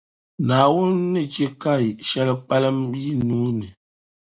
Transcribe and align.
Naawuni 0.47 1.01
ni 1.13 1.21
chɛ 1.33 1.45
ka 1.61 1.71
shεli 2.07 2.33
kpalim 2.45 2.79
yi 3.01 3.11
nuu 3.27 3.49
ni. 3.59 3.67